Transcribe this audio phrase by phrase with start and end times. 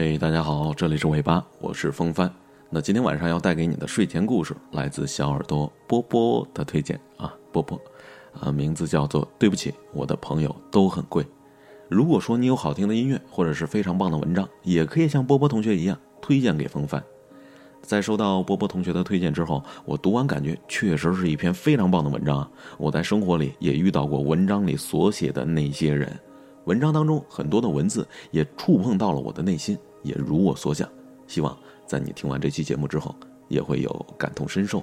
[0.00, 2.32] 嘿，大家好，这里是尾巴，我是风帆。
[2.70, 7.76] 那今天晚上要带给你的睡前故事，来自小耳朵波波的推荐啊，波波，
[8.38, 11.24] 啊，名字叫做《对不起，我的朋友都很贵》。
[11.88, 17.02] 如果说你有好听的音乐，或者是非常棒的文章，也可以像波波同学一样推荐给风帆。
[17.82, 22.48] 在收到波波同学的推荐之后，我读完感觉确实是一篇非常棒的文章啊！
[22.76, 26.16] 我在生活里也遇到过文章里所写的那些人，
[26.66, 29.76] 文章当中很多的文字也触碰到了我的内心。
[30.02, 30.88] 也如我所想，
[31.26, 33.14] 希望在你听完这期节目之后，
[33.48, 34.82] 也会有感同身受。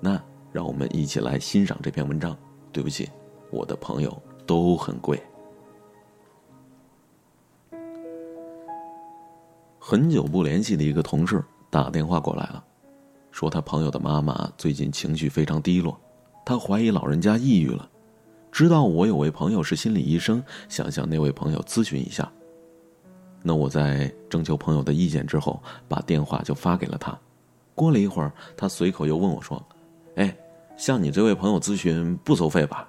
[0.00, 0.22] 那
[0.52, 2.36] 让我们一起来欣赏这篇文章。
[2.72, 3.10] 对不起，
[3.50, 5.20] 我的朋友都很贵。
[9.78, 12.64] 很久不联系的一个同事打电话过来了，
[13.32, 15.98] 说他朋友的妈妈最近情绪非常低落，
[16.46, 17.90] 他怀疑老人家抑郁了。
[18.52, 22.30] 知道我有位朋友是心理医生，想向那位朋友咨询一下。
[23.42, 27.18] 那我在征求朋友的意见之后，把电话就发给了他。
[27.74, 29.62] 过了一会儿，他随口又问我说
[30.16, 30.36] ：“哎，
[30.76, 32.88] 向你这位朋友咨询不收费吧？”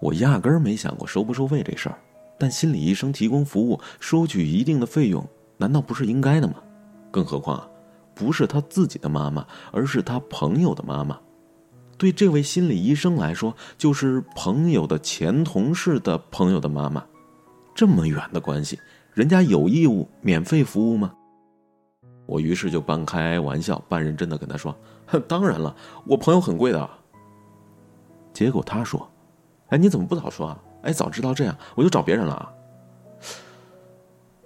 [0.00, 1.98] 我压根儿没想过收不收费这事儿，
[2.38, 6.54] 但心理医生提供服务，收取一定的费用，难道不是应该的吗？
[7.10, 7.68] 更何况啊，
[8.14, 11.18] 不是他自己的妈妈，而是他朋友的妈妈。
[11.98, 17.04] 对这位心理医生来说，就是朋友的前同事的朋友的妈妈，
[17.74, 18.78] 这么远的关系。
[19.14, 21.12] 人家有义务免费服务吗？
[22.26, 24.74] 我于是就半开玩笑半认真的跟他说
[25.26, 25.74] ：“当然了，
[26.06, 26.88] 我朋友很贵的。”
[28.32, 29.10] 结果他说
[29.70, 30.58] ：“哎，你怎么不早说啊？
[30.82, 32.52] 哎，早知道这样，我就找别人了啊。”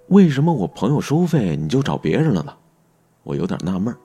[0.09, 2.53] 为什么我朋友收费你就找别人了呢？
[3.23, 3.95] 我有点纳闷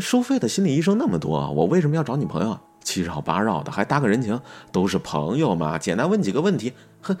[0.00, 2.58] 收费的心理医生那么多，我为什么要找你朋友？
[2.82, 4.38] 七绕八绕的还搭个人情，
[4.70, 7.16] 都是朋友嘛，简单问几个问题，哼，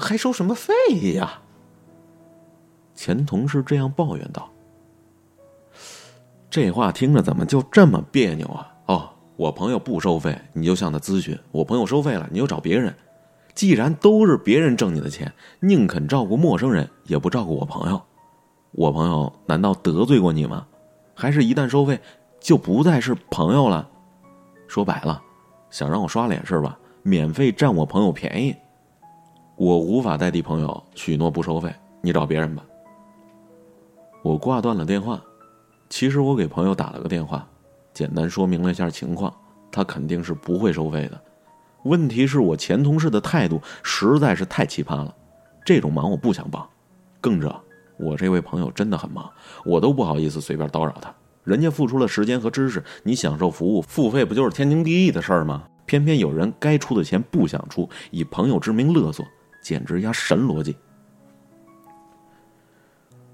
[0.00, 0.72] 还收什么费
[1.14, 1.40] 呀？
[3.04, 4.50] 前同事这样抱怨道
[6.48, 8.72] ：“这话听着怎么就这么别扭啊？
[8.86, 12.94] 哦，我朋友不收费，你就向他咨询；我朋友收费了，你就找别人。
[13.54, 18.00] 既然都是别人挣你的钱，宁肯照顾陌生人，也不照顾我朋友。
[18.70, 20.66] 我朋友难道得罪过你吗？
[21.14, 22.00] 还是一旦收费，
[22.40, 23.86] 就不再是朋友了？
[24.66, 25.20] 说白了，
[25.68, 26.78] 想让我刷脸是吧？
[27.02, 28.56] 免费占我朋友便宜，
[29.56, 31.70] 我无法代替朋友许诺不收费，
[32.00, 32.64] 你找别人吧。”
[34.24, 35.22] 我挂断了电话，
[35.90, 37.46] 其实我给朋友打了个电话，
[37.92, 39.30] 简单说明了一下情况，
[39.70, 41.20] 他肯定是不会收费的。
[41.82, 45.14] 问题是我前同事的态度实在是太奇葩了，
[45.62, 46.66] 这种忙我不想帮。
[47.20, 47.54] 更者，
[47.98, 49.30] 我这位朋友真的很忙，
[49.62, 51.14] 我都不好意思随便叨扰他。
[51.42, 55.64] 人家付出了时间和知识，你享受服务付费不就是天经地义的事儿吗？
[55.84, 59.22] 偏偏有人该出的钱不想出，以朋友之名勒索，
[59.62, 60.74] 简直压神逻辑。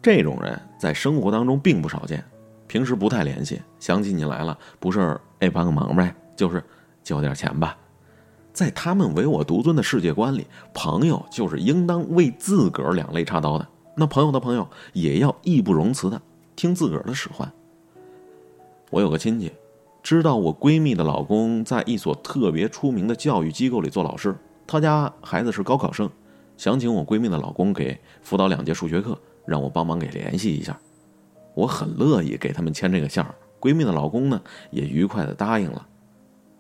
[0.02, 2.24] 这种人在生活当中并不少见，
[2.66, 6.62] 平时不太联系，想起你来了，不是哎帮个忙呗，就是
[7.02, 7.76] 交点钱吧。
[8.52, 13.68] 在他们唯我独尊的世界观里，朋友就是应当为自个儿两肋插刀的。
[13.94, 16.20] 那朋友的朋友也要义不容辞的
[16.56, 17.50] 听自个儿的使唤。
[18.88, 19.52] 我有个亲戚，
[20.02, 24.34] 知道我闺蜜的老公在一所特别出名的教育机构里做老师，
[24.66, 26.10] 他家孩子是高考生，
[26.56, 29.18] 想请我闺蜜的老公给辅导两节数学课。
[29.50, 30.78] 让我帮忙给联系一下，
[31.54, 33.34] 我很乐意给他们牵这个线儿。
[33.58, 34.40] 闺蜜的老公呢，
[34.70, 35.84] 也愉快的答应了。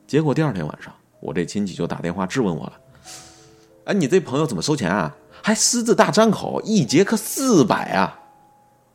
[0.08, 2.72] 结果第二天晚上，我这亲戚就打电话质问我了
[3.86, 5.16] ：“哎，你这朋友怎么收钱啊？
[5.40, 8.18] 还私自大张口，一节课四百啊！”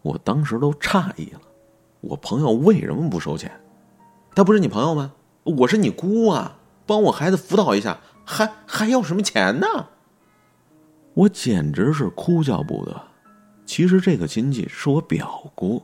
[0.04, 1.40] 我当时都诧异了，
[2.02, 3.50] 我朋友为什么不收钱？
[4.36, 5.14] 他不是你朋友吗？
[5.44, 9.68] 我是你姑啊，帮我孩子辅导一下，还还要什么钱呢？
[11.14, 13.02] 我简直是哭笑不得。
[13.66, 15.84] 其实这个亲戚是我表姑，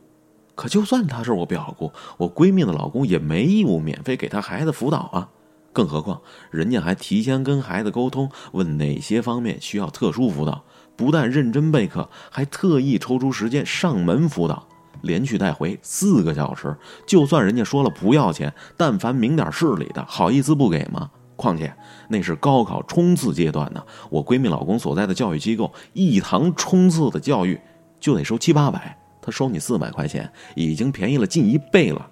[0.56, 5.30] 可就算她是我表姑，我闺蜜的老公也没义务免费给她孩子辅导啊。
[5.74, 10.64] 更何况人家还提前跟孩子沟通，问哪些方面需要特殊辅导，
[10.98, 14.68] 不但认真备课，还特意抽出时间上门辅导，
[15.02, 16.76] 连去带回四个小时。
[17.08, 21.10] 就算人家说了不要钱，但凡明点事理的，好意思不给吗？
[21.38, 21.74] 况且
[22.10, 27.60] 那是高考冲刺阶段呢，我闺蜜老公所在的教育机构，一堂冲刺的教育。
[28.02, 32.10] 就得收七八百，他收你四百块钱，已经便宜了近一倍了。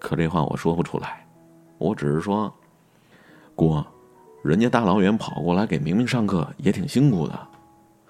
[0.00, 1.24] 可这话我说不出来，
[1.78, 2.52] 我只是说，
[3.54, 3.80] 姑，
[4.42, 7.38] 人家大老远跑过来给明明上课也挺辛苦的，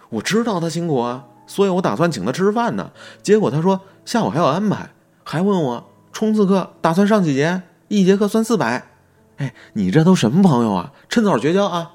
[0.08, 2.92] 我知道他辛苦啊，所以我打算请他吃饭呢。
[3.22, 4.88] 结果他说下午还有安排，
[5.24, 8.86] 还问我冲刺课打算上几节，一节课算四百。
[9.38, 10.92] 哎，你这都什么朋友啊？
[11.08, 11.90] 趁早绝交啊！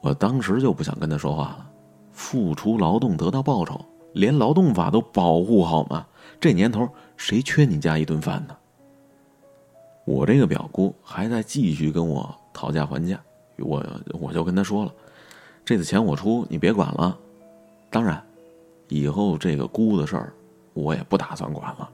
[0.00, 1.69] 我当时就不想跟他说话了。
[2.12, 3.80] 付出劳动得到报酬，
[4.12, 6.06] 连劳动法都保护好吗？
[6.40, 8.56] 这年头谁缺你家一顿饭呢？
[10.04, 13.20] 我这个表姑还在继续跟我讨价还价，
[13.58, 13.84] 我
[14.18, 14.92] 我就跟他说了，
[15.64, 17.16] 这次钱我出，你别管了。
[17.90, 18.20] 当然，
[18.88, 20.32] 以后这个姑的事儿，
[20.72, 21.88] 我也不打算管了。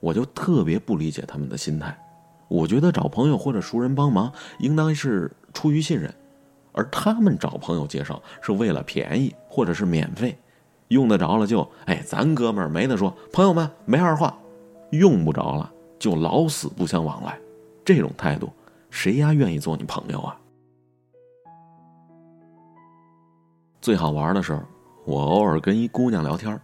[0.00, 1.96] 我就特别不理解他们的心态，
[2.48, 6.12] 我觉得找朋友或者熟人帮忙，应当是出于信任，
[6.72, 10.36] 而他们找朋友介绍是为了便宜或者是免费，
[10.88, 14.36] 用得着了就哎，咱哥们儿没得说，朋友们没二话，
[14.90, 15.70] 用不着了。
[15.98, 17.38] 就老死不相往来，
[17.84, 18.50] 这种态度，
[18.90, 20.36] 谁丫愿意做你朋友啊？
[23.80, 24.60] 最好玩的是，
[25.04, 26.60] 我偶尔跟一姑娘聊天，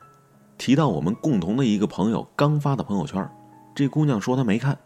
[0.57, 3.31] 提到我们共同的一个朋友刚发的朋友圈，
[3.77, 4.77] 这姑娘说她没看，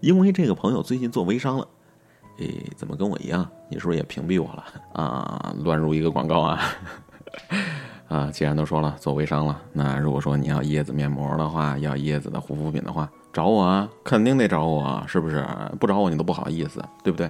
[0.00, 1.68] 因为这个朋友最近做微商了。
[2.38, 3.48] 诶，怎么跟我一样？
[3.68, 5.54] 你是不是也屏蔽我了啊？
[5.64, 6.60] 乱入一个广告啊？
[8.08, 13.10] 啊，既然都说了做微商了，那如果说你要椰子面膜的话，要椰子的护肤品的话。
[13.32, 15.44] 找我啊，肯定得找我啊，是不是？
[15.80, 17.28] 不找我你都不好意思，对不对？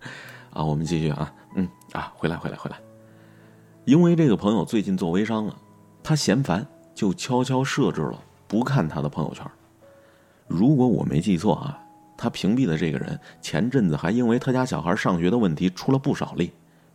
[0.52, 2.76] 啊，我们继续啊，嗯啊，回来回来回来。
[3.84, 5.56] 因为这个朋友最近做微商了，
[6.02, 9.44] 他嫌烦，就悄悄设置了不看他的朋友圈。
[10.46, 11.81] 如果我没记错啊，
[12.22, 16.52] 他屏蔽的这个人前阵子还因为他家小孩上学的问题出了不少力，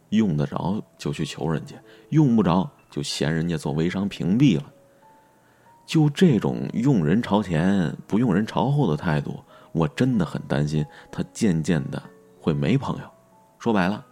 [0.07, 1.75] 用得着就去求人家，
[2.11, 4.63] 用不着就嫌人家做微商屏蔽了。
[5.85, 9.37] 就这种用人朝前不用人朝后的态度，
[9.73, 12.01] 我真的很担心他渐渐的
[12.39, 13.03] 会没朋友。
[13.59, 14.05] 说白了，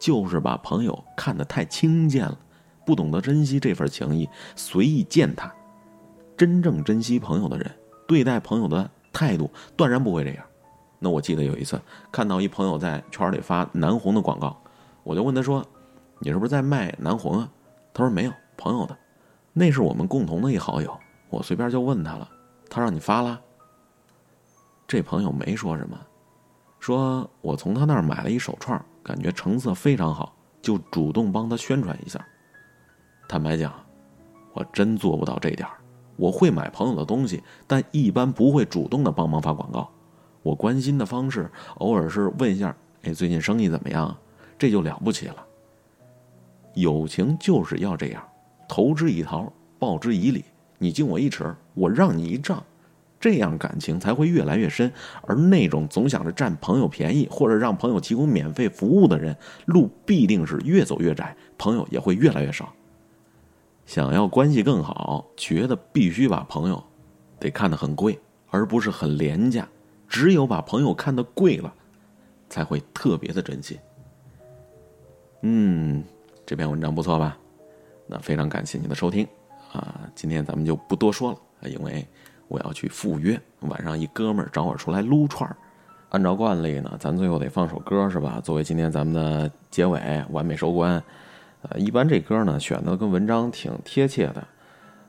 [0.00, 2.38] 就是把朋友看得太轻贱了，
[2.84, 5.52] 不懂得珍惜这份情谊，随意践踏。
[6.36, 7.68] 真正珍惜朋友的人，
[8.06, 10.44] 对待朋友的态度断然不会这样。
[10.98, 11.80] 那我记得有一次
[12.12, 14.54] 看到一朋友在圈里发南红的广告，
[15.04, 15.64] 我就问他说
[16.20, 17.48] ：“你是不是在卖南红啊？”
[17.94, 18.94] 他说：“没有，朋友的。”
[19.54, 20.94] 那是我们共同的一好友，
[21.30, 22.28] 我随便就问他了，
[22.68, 23.40] 他让你发了。
[24.86, 25.98] 这朋友没说什么，
[26.78, 32.22] 说我从他那儿买了一手串，感觉成色非常好，就主动帮他宣传一下。
[33.26, 33.72] 坦白讲，
[34.52, 35.78] 我真做不到这点儿。
[36.16, 39.88] 我会买朋友的东西，但一般不会主动的帮忙发广告。
[40.42, 44.16] 我关心的方式，偶尔是问一下，哎，最近生意怎么样？
[44.58, 45.36] 这就了不起了。
[46.74, 48.22] 友情就是要这样。
[48.68, 50.44] 投之以桃，报之以李。
[50.78, 52.62] 你敬我一尺，我让你一丈，
[53.18, 54.92] 这样感情才会越来越深。
[55.22, 59.36] 而那种总想着占朋友便宜或者让朋友提供免费服务的人，
[59.66, 62.72] 路必定是越走越窄，朋友也会越来越少。
[63.86, 66.82] 想要关系更好，觉得必须把朋友
[67.38, 68.18] 得看得很贵，
[68.50, 69.66] 而不是很廉价。
[70.08, 71.72] 只有把朋友看得贵了，
[72.48, 73.78] 才会特别的珍惜。
[75.42, 76.02] 嗯，
[76.44, 77.38] 这篇文章不错吧？
[78.08, 79.26] 那非常感谢你的收听，
[79.72, 82.06] 啊，今天咱们就不多说了，因为
[82.48, 83.40] 我要去赴约。
[83.60, 85.56] 晚上一哥们儿找我出来撸串儿，
[86.10, 88.40] 按照惯例呢，咱最后得放首歌是吧？
[88.40, 91.02] 作为今天咱们的结尾，完美收官。
[91.70, 94.46] 呃，一般这歌呢选的跟文章挺贴切的。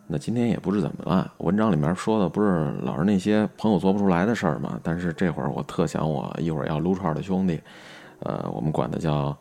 [0.08, 4.80] 那今天也不知怎么了，文章里面说的不是老是那些朋友做不出来的事儿吗？
[4.82, 7.60] 但是这会儿我特想我一会儿要撸串的兄弟，
[8.20, 9.36] 呃，我们管他叫。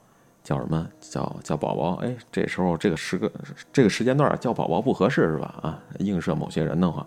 [0.46, 1.94] 叫什么叫叫宝宝？
[1.96, 3.28] 哎，这时候这个时个
[3.73, 5.56] 这个时间段叫宝宝不合适是吧？
[5.61, 7.04] 啊，映射某些人的话，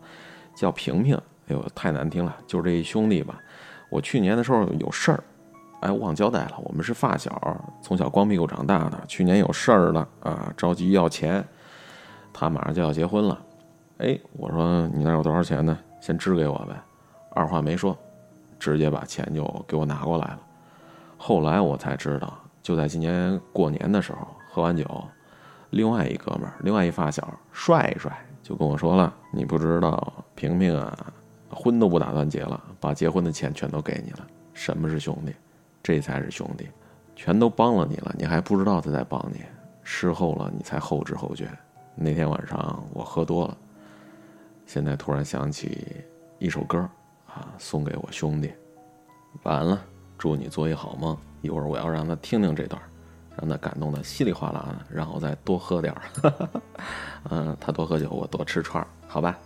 [0.54, 1.16] 叫平平，
[1.48, 2.36] 哎呦，太难听了。
[2.46, 3.40] 就是这一兄弟吧，
[3.90, 5.24] 我去年的时候有事儿，
[5.82, 6.56] 哎，忘交代了。
[6.64, 7.32] 我们是发小，
[7.82, 9.00] 从小光屁股长大的。
[9.08, 11.44] 去年有事儿了啊，着急要钱，
[12.34, 13.40] 他马上就要结婚了。
[14.00, 15.78] 哎，我说你那有多少钱呢？
[16.02, 16.76] 先支给我呗。
[17.32, 17.98] 二话没说，
[18.58, 20.40] 直接把钱就给我拿过来了。
[21.18, 22.34] 后来我才知道。
[22.62, 24.86] 就在今年过年的时候，喝完酒，
[25.72, 28.12] 另外一哥们儿，另外一发小帅帅
[28.44, 31.14] 就跟我说了：“你不知道，平平啊，
[31.50, 34.28] 婚都不打算结了，把结婚的钱全都给你了。
[34.54, 35.34] 什么是兄弟？
[35.82, 36.68] 这才是兄弟，
[37.16, 39.42] 全都帮了你了，你还不知道他在帮你，
[39.84, 41.50] 事后了你才后知后觉。
[41.96, 43.58] 那天晚上我喝多了，
[44.66, 45.88] 现在突然想起
[46.38, 46.80] 一首歌
[47.28, 48.52] 啊，送给我兄弟。
[49.44, 49.82] 完了，
[50.18, 52.82] 祝你做一好梦。”一会儿我要让他听听这段，
[53.38, 56.02] 让他感动的稀里哗啦的，然后再多喝点儿。
[57.32, 59.40] 嗯，他多喝酒，我多吃串儿，好吧？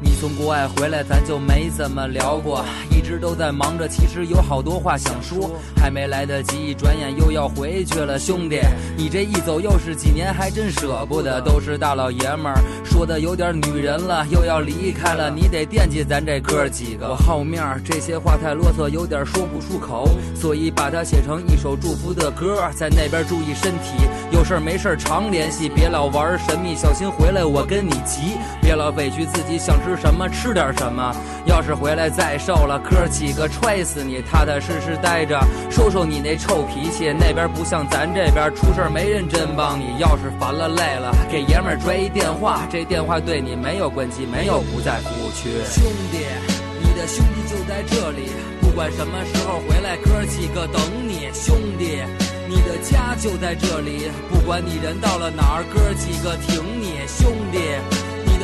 [0.00, 8.16] 你从国外回来，咱就没怎么聊过，一直都在忙着，其实有好多话想说，还没来得及，转眼又要回去了。
[8.16, 8.60] 兄弟，
[8.96, 11.40] 你这一走又是几年，还真舍不得。
[11.40, 17.08] 都是大老爷们儿，说的有点女人了，又要离开了，你得惦记咱这哥几个。
[17.08, 22.62] 我好面儿，这些话太啰嗦，有点说不出口，所以把它写成一首祝福的歌。
[22.74, 23.94] 在那边注意身体，
[24.30, 28.36] 有事儿没事儿常联系，别老玩神秘，小心回来我跟你急。
[28.60, 31.14] 别老委屈自己，想吃吃什么吃点什么。
[31.46, 34.20] 要是回来再瘦了，哥几个踹死你！
[34.20, 35.40] 踏踏实实待着，
[35.70, 37.10] 收收你那臭脾气。
[37.18, 39.98] 那边不像咱这边，出事没人真帮你。
[39.98, 45.48] 要是烦了累了，给爷们儿拽一电话，这电话对你没有关机，没有不在服务区。
[45.72, 46.18] 兄弟，
[46.82, 48.28] 你的兄弟就在这里，
[48.60, 51.30] 不管什么时候回来，哥几个等你。
[51.32, 52.02] 兄弟，
[52.46, 57.00] 你的家就在这里，不管你人到了哪儿，哥几个挺你。
[57.08, 57.58] 兄弟，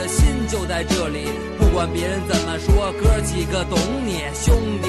[0.05, 4.21] 的心就在这里，不管别人怎么说，哥几个懂你。
[4.35, 4.89] 兄弟，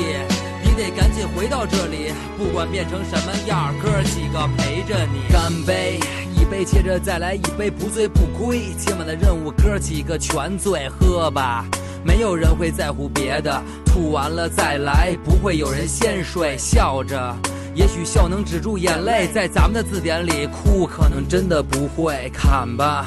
[0.61, 5.31] 你得赶紧回到这里，不管变成什么样，哥几个陪着你。
[5.31, 6.01] 干杯！
[6.35, 8.73] 一杯接着再来一杯，不醉不归。
[8.77, 11.65] 今晚的任务，哥几个全醉，喝吧。
[12.03, 16.57] 没有人会在乎别的，吐完了再来，不会有人先睡。
[16.57, 17.33] 笑着，
[17.73, 22.29] 也许笑能止住眼泪，在咱们的字典里，哭可能真的不会。
[22.33, 23.05] 砍吧，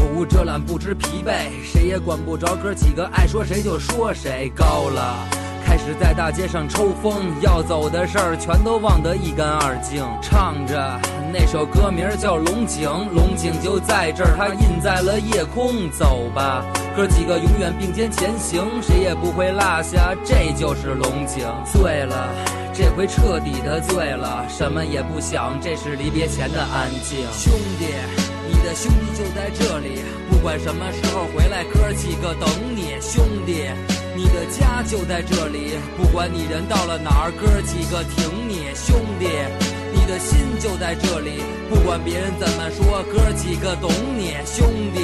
[0.00, 4.50] 口无遮拦，不知疲惫，谁也管不着哥几个，爱说谁就说谁。
[4.56, 5.28] 高了。
[5.62, 10.02] 开始在大街上抽风，要走的事儿全都忘得一干二净。
[10.22, 10.98] 唱着
[11.30, 15.90] 那首歌名叫《龙井》，龙井就在这儿，它印在了夜空。
[15.90, 16.64] 走吧，
[16.96, 21.46] 哥几个永远并肩前行，谁也不会落下，这就是龙井。
[21.70, 22.30] 醉了，
[22.72, 27.20] 这回彻底的醉了，什么也不想，这是离别前的安静。
[27.32, 27.84] 兄弟，
[28.74, 32.98] 兄弟就在这里，不管什么时候回来，哥几个等你。
[33.00, 33.64] 兄弟。
[34.16, 39.26] 你的家就在这里，不管你人到了哪儿，哥几个挺你，兄弟。
[39.92, 45.00] 你的心就在这里，不管别人怎么说，哥几个懂你，兄弟。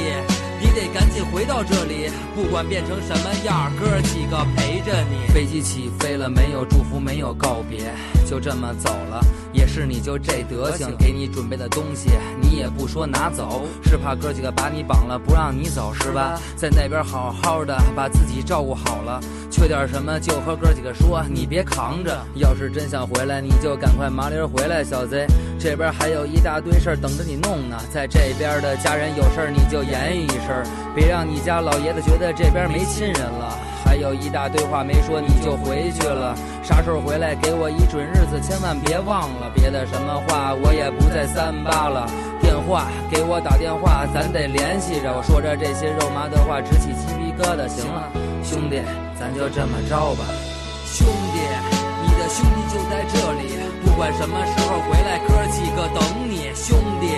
[0.59, 5.31] 你得赶紧回到这里，不管变成什么样，哥几个陪着你。
[5.33, 7.93] 飞机起飞了，没有祝福，没有告别，
[8.25, 9.23] 就这么走了。
[9.53, 12.09] 也是你就这德行，给你准备的东西，
[12.41, 16.39] 你也不说拿走，是怕哥几个把你绑了不让你走是吧？
[16.55, 22.19] 在那边好好的把自己照顾好了，缺点什么就和哥几个说，你别扛着。
[22.35, 25.25] 要是真想回来，你就赶快麻溜回来，小贼。
[25.59, 27.77] 这边还有一大堆事儿等着你弄呢。
[27.91, 30.63] 在这边的家人有事儿你就言语一声，事儿
[30.95, 33.59] 别让你家老爷子觉得这边没亲人了。
[33.83, 39.51] 还有一大堆话没说你就回去了，啥时候回来给我一准日子，千万别忘了。
[39.53, 42.07] 别的什么话我也不再三八了，
[42.41, 45.11] 电话给我打电话，咱得联系着。
[45.11, 47.67] 我说着这些肉麻的话，直起鸡皮疙瘩。
[47.67, 48.11] 行了，
[48.43, 48.81] 兄弟，
[49.19, 50.23] 咱就这么着吧。
[50.83, 51.39] 兄弟，
[52.03, 56.51] 你的兄弟就在这里，不管什么时候回来，哥几个等你。
[56.53, 57.15] 兄弟，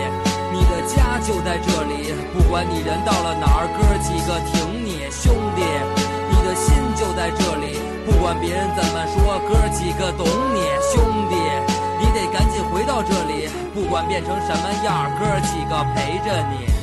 [0.60, 5.08] 你的家就在这里，不管你人到了哪儿，哥几个挺你。
[5.10, 5.64] 兄弟。
[6.28, 10.60] 你的心就在这里，不管别人怎么说，哥几个懂你，
[10.92, 11.00] 兄
[11.30, 11.36] 弟，
[12.00, 16.79] 你得赶紧回到这里，不管变成什么样，哥几个陪着你。